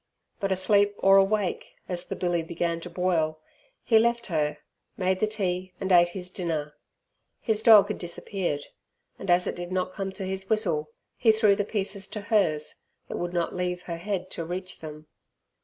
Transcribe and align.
But 0.39 0.51
asleep 0.51 0.95
or 0.97 1.17
awake, 1.17 1.75
as 1.87 2.07
the 2.07 2.15
billy 2.15 2.41
began 2.41 2.79
to 2.81 2.89
boil, 2.89 3.39
he 3.83 3.99
left 3.99 4.25
her, 4.33 4.57
made 4.97 5.19
the 5.19 5.27
tea, 5.27 5.73
and 5.79 5.91
ate 5.91 6.09
his 6.09 6.31
dinner. 6.31 6.73
His 7.39 7.61
dog 7.61 7.87
had 7.89 7.99
disappeared, 7.99 8.63
and 9.19 9.29
as 9.29 9.45
it 9.45 9.55
did 9.55 9.71
not 9.71 9.93
come 9.93 10.11
to 10.13 10.25
his 10.25 10.49
whistle, 10.49 10.89
he 11.17 11.31
threw 11.31 11.55
the 11.55 11.65
pieces 11.65 12.07
to 12.07 12.21
hers, 12.21 12.81
that 13.09 13.17
would 13.17 13.31
not 13.31 13.53
leave 13.53 13.83
her 13.83 13.97
head 13.97 14.31
to 14.31 14.43
reach 14.43 14.79
them. 14.79 15.05